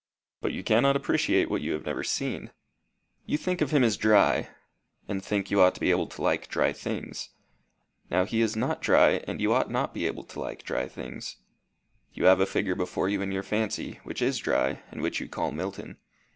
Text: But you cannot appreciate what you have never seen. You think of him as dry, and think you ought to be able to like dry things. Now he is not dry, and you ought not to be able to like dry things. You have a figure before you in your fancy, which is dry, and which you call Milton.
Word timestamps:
But 0.41 0.51
you 0.51 0.63
cannot 0.63 0.95
appreciate 0.95 1.47
what 1.47 1.61
you 1.61 1.73
have 1.73 1.85
never 1.85 2.03
seen. 2.03 2.49
You 3.27 3.37
think 3.37 3.61
of 3.61 3.69
him 3.69 3.83
as 3.83 3.97
dry, 3.97 4.49
and 5.07 5.23
think 5.23 5.51
you 5.51 5.61
ought 5.61 5.75
to 5.75 5.79
be 5.79 5.91
able 5.91 6.07
to 6.07 6.23
like 6.23 6.47
dry 6.47 6.73
things. 6.73 7.29
Now 8.09 8.25
he 8.25 8.41
is 8.41 8.55
not 8.55 8.81
dry, 8.81 9.21
and 9.27 9.39
you 9.39 9.53
ought 9.53 9.69
not 9.69 9.89
to 9.93 9.93
be 9.93 10.07
able 10.07 10.23
to 10.23 10.39
like 10.39 10.63
dry 10.63 10.87
things. 10.87 11.37
You 12.13 12.25
have 12.25 12.39
a 12.39 12.47
figure 12.47 12.73
before 12.73 13.09
you 13.09 13.21
in 13.21 13.31
your 13.31 13.43
fancy, 13.43 13.99
which 14.03 14.23
is 14.23 14.39
dry, 14.39 14.81
and 14.89 15.03
which 15.03 15.19
you 15.19 15.29
call 15.29 15.51
Milton. 15.51 15.99